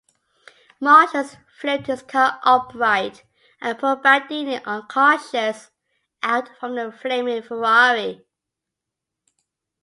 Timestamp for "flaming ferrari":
6.91-8.25